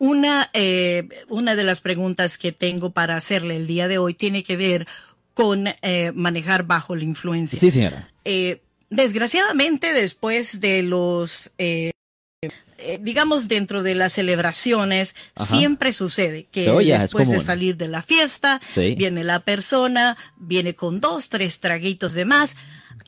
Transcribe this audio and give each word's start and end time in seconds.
Una, 0.00 0.48
eh, 0.54 1.06
una 1.28 1.54
de 1.56 1.62
las 1.62 1.82
preguntas 1.82 2.38
que 2.38 2.52
tengo 2.52 2.88
para 2.90 3.16
hacerle 3.18 3.56
el 3.56 3.66
día 3.66 3.86
de 3.86 3.98
hoy 3.98 4.14
tiene 4.14 4.42
que 4.42 4.56
ver 4.56 4.86
con 5.34 5.66
eh, 5.82 6.10
manejar 6.14 6.64
bajo 6.64 6.96
la 6.96 7.04
influencia. 7.04 7.58
Sí, 7.58 7.70
señora. 7.70 8.08
Eh, 8.24 8.62
desgraciadamente, 8.88 9.92
después 9.92 10.62
de 10.62 10.82
los, 10.82 11.52
eh, 11.58 11.90
digamos, 13.00 13.46
dentro 13.46 13.82
de 13.82 13.94
las 13.94 14.14
celebraciones, 14.14 15.14
Ajá. 15.34 15.54
siempre 15.58 15.92
sucede 15.92 16.46
que 16.50 16.70
después 16.72 17.28
de 17.28 17.40
salir 17.40 17.76
de 17.76 17.88
la 17.88 18.00
fiesta, 18.00 18.62
Sí. 18.72 18.94
viene 18.94 19.22
la 19.22 19.40
persona, 19.40 20.16
viene 20.38 20.74
con 20.74 21.00
dos, 21.00 21.28
tres 21.28 21.60
traguitos 21.60 22.14
de 22.14 22.24
más, 22.24 22.56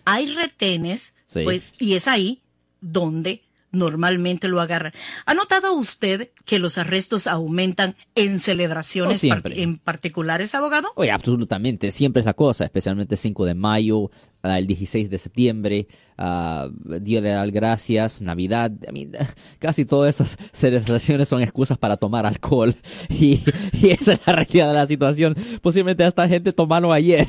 hay 0.05 0.35
retenes, 0.35 1.15
Sí. 1.27 1.41
pues, 1.45 1.73
y 1.79 1.95
es 1.95 2.07
ahí 2.07 2.43
donde 2.83 3.41
normalmente 3.73 4.49
lo 4.49 4.61
agarran. 4.61 4.93
¿Ha 5.27 5.35
notado 5.35 5.73
usted 5.75 6.31
que 6.45 6.59
los 6.59 6.79
arrestos 6.79 7.27
aumentan 7.27 7.97
en 8.15 8.39
celebraciones 8.41 9.25
No 9.25 9.41
par- 9.43 9.53
en 9.53 9.79
particulares, 9.79 10.55
abogado? 10.55 10.89
Oye, 10.95 11.11
absolutamente, 11.11 11.91
siempre 11.91 12.21
es 12.21 12.27
la 12.27 12.35
cosa, 12.35 12.65
especialmente 12.65 13.17
5 13.17 13.45
de 13.47 13.55
mayo, 13.55 14.11
ah, 14.43 14.59
el 14.59 14.67
16 14.67 15.09
de 15.11 15.19
septiembre, 15.19 15.87
ah, 16.19 16.69
Día 17.01 17.21
de 17.21 17.33
las 17.33 17.51
Gracias, 17.51 18.23
Navidad, 18.23 18.71
I 18.89 18.93
mean, 18.93 19.13
casi 19.59 19.85
todas 19.85 20.15
esas 20.21 20.37
celebraciones 20.53 21.29
son 21.29 21.43
excusas 21.43 21.79
para 21.79 21.97
tomar 21.97 22.27
alcohol 22.27 22.75
y, 23.09 23.43
y 23.73 23.91
esa 23.91 24.13
es 24.13 24.21
la 24.27 24.35
realidad 24.35 24.69
de 24.69 24.75
la 24.75 24.87
situación. 24.87 25.35
Posiblemente 25.63 26.05
hasta 26.05 26.29
gente 26.29 26.53
tomaron 26.53 26.93
ayer. 26.93 27.27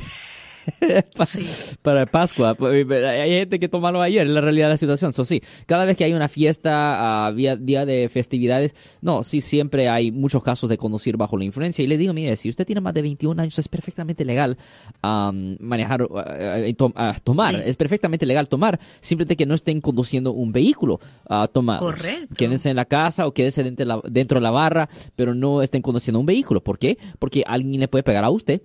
Pa- 1.16 1.26
Sí. 1.26 1.44
Para 1.82 2.06
Pascua, 2.06 2.54
Pues, 2.54 2.86
hay 2.90 3.30
gente 3.30 3.58
que 3.58 3.68
tomaron 3.68 4.02
ayer, 4.02 4.26
es 4.26 4.32
la 4.32 4.40
realidad 4.40 4.66
de 4.66 4.70
la 4.74 4.76
situación. 4.76 5.12
So, 5.12 5.24
sí, 5.24 5.42
cada 5.66 5.84
vez 5.84 5.96
que 5.96 6.04
hay 6.04 6.12
una 6.12 6.28
fiesta, 6.28 7.26
ah, 7.26 7.32
día, 7.32 7.56
día 7.56 7.84
de 7.86 8.08
festividades, 8.08 8.74
no, 9.00 9.22
sí, 9.22 9.40
siempre 9.40 9.88
hay 9.88 10.10
muchos 10.12 10.42
casos 10.42 10.70
de 10.70 10.76
conducir 10.78 11.16
bajo 11.16 11.36
la 11.36 11.44
influencia. 11.44 11.82
Y 11.82 11.86
le 11.86 11.98
digo, 11.98 12.12
mire, 12.12 12.36
si 12.36 12.48
usted 12.50 12.66
tiene 12.66 12.80
más 12.80 12.94
de 12.94 13.02
21 13.02 13.40
años, 13.42 13.58
es 13.58 13.68
perfectamente 13.68 14.24
legal 14.24 14.56
manejar, 15.02 16.06
ah, 16.94 17.14
tomar, 17.22 17.54
Sí. 17.56 17.60
es 17.66 17.76
perfectamente 17.76 18.26
legal 18.26 18.48
tomar, 18.48 18.78
simplemente 19.00 19.36
que 19.36 19.46
no 19.46 19.54
estén 19.54 19.80
conduciendo 19.80 20.32
un 20.32 20.52
vehículo 20.52 21.00
a 21.28 21.46
tomar. 21.48 21.78
Correcto. 21.78 22.34
Quédense 22.36 22.70
en 22.70 22.76
la 22.76 22.84
casa 22.84 23.26
o 23.26 23.32
quédense 23.32 23.62
dentro 23.62 23.84
de, 23.84 23.88
la, 23.88 24.00
dentro 24.08 24.36
de 24.38 24.42
la 24.42 24.50
barra, 24.50 24.88
pero 25.16 25.34
no 25.34 25.62
estén 25.62 25.82
conduciendo 25.82 26.20
un 26.20 26.26
vehículo. 26.26 26.62
¿Por 26.62 26.78
qué? 26.78 26.98
Porque 27.18 27.44
alguien 27.46 27.80
le 27.80 27.88
puede 27.88 28.02
pegar 28.02 28.24
a 28.24 28.30
usted. 28.30 28.62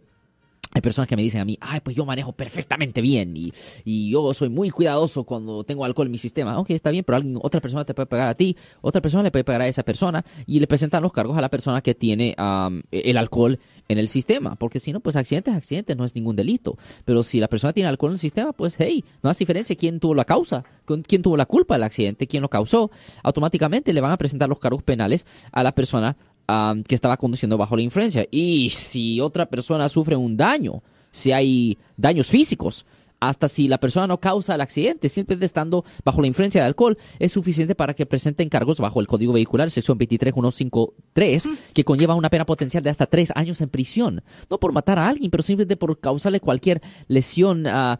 Hay 0.72 0.82
personas 0.82 1.08
que 1.08 1.16
me 1.16 1.24
dicen 1.24 1.42
a 1.42 1.46
mí, 1.46 1.58
ay, 1.62 1.80
pues 1.82 1.96
yo 1.96 2.06
manejo 2.06 2.32
perfectamente 2.34 3.02
bien 3.02 3.36
y, 3.36 3.52
y 3.84 4.12
yo 4.12 4.34
soy 4.36 4.50
muy 4.50 4.70
cuidadoso 4.70 5.24
cuando 5.24 5.64
tengo 5.64 5.84
alcohol 5.84 6.08
en 6.08 6.12
mi 6.12 6.20
sistema. 6.20 6.60
Ok, 6.60 6.70
está 6.72 6.92
bien, 6.92 7.04
pero 7.04 7.16
alguien, 7.16 7.40
otra 7.42 7.60
persona 7.60 7.86
te 7.86 7.96
puede 7.96 8.06
pegar 8.06 8.28
a 8.28 8.36
ti, 8.36 8.56
otra 8.82 9.02
persona 9.02 9.24
le 9.24 9.32
puede 9.32 9.44
pegar 9.44 9.62
a 9.62 9.68
esa 9.68 9.84
persona 9.84 10.24
y 10.46 10.60
le 10.60 10.68
presentan 10.68 11.02
los 11.02 11.12
cargos 11.12 11.38
a 11.38 11.42
la 11.42 11.50
persona 11.50 11.82
que 11.82 11.96
tiene 11.96 12.36
am, 12.38 12.84
el 12.92 13.18
alcohol 13.18 13.60
en 13.88 13.98
el 13.98 14.08
sistema. 14.08 14.56
Porque 14.56 14.80
si 14.80 14.94
no, 14.94 15.00
pues 15.00 15.16
accidentes, 15.16 15.56
accidentes, 15.56 15.98
no 15.98 16.06
es 16.06 16.16
ningún 16.16 16.36
delito. 16.36 16.78
Pero 17.04 17.24
si 17.24 17.40
la 17.40 17.48
persona 17.48 17.74
tiene 17.74 17.90
alcohol 17.90 18.12
en 18.12 18.14
el 18.14 18.20
sistema, 18.20 18.54
pues 18.54 18.76
hey, 18.78 19.04
no 19.24 19.30
hace 19.30 19.40
diferencia 19.40 19.76
quién 19.76 20.00
tuvo 20.00 20.14
la 20.14 20.26
causa, 20.26 20.64
quién 21.08 21.22
tuvo 21.22 21.36
la 21.36 21.46
culpa 21.46 21.76
del 21.76 21.84
accidente, 21.84 22.28
quién 22.28 22.42
lo 22.42 22.50
causó. 22.50 22.92
Automáticamente 23.24 23.92
le 23.92 24.02
van 24.02 24.12
a 24.12 24.18
presentar 24.18 24.48
los 24.48 24.60
cargos 24.60 24.84
penales 24.84 25.26
a 25.52 25.64
la 25.64 25.74
persona 25.74 26.16
am, 26.50 26.84
que 26.84 26.96
estaba 26.96 27.18
conduciendo 27.18 27.58
bajo 27.58 27.76
la 27.76 27.84
influencia. 27.84 28.26
Y 28.32 28.70
si 28.72 29.22
otra 29.22 29.46
persona 29.48 29.88
sufre 29.90 30.16
un 30.16 30.36
daño, 30.36 30.82
si 31.12 31.32
hay 31.32 31.78
daños 31.96 32.28
físicos, 32.28 32.86
hasta 33.20 33.50
si 33.50 33.68
la 33.68 33.80
persona 33.80 34.08
no 34.08 34.20
causa 34.20 34.56
el 34.56 34.62
accidente, 34.62 35.10
simplemente 35.10 35.46
estando 35.46 35.84
bajo 36.06 36.22
la 36.22 36.28
influencia 36.28 36.62
de 36.62 36.68
alcohol, 36.68 36.98
es 37.20 37.32
suficiente 37.32 37.76
para 37.76 37.94
que 37.94 38.06
presenten 38.06 38.50
cargos 38.50 38.80
bajo 38.80 39.02
el 39.02 39.08
Código 39.08 39.34
Vehicular, 39.34 39.70
sección 39.70 39.98
23153, 39.98 41.50
que 41.74 41.84
conlleva 41.84 42.16
una 42.16 42.30
pena 42.30 42.46
potencial 42.46 42.82
de 42.84 42.90
hasta 42.90 43.06
tres 43.06 43.32
años 43.36 43.60
en 43.62 43.70
prisión. 43.70 44.24
No 44.50 44.60
por 44.60 44.72
matar 44.72 45.00
a 45.00 45.08
alguien, 45.08 45.30
pero 45.32 45.44
simplemente 45.44 45.76
por 45.76 46.00
causarle 46.00 46.40
cualquier 46.40 46.82
lesión 47.08 47.68
ah, 47.68 48.00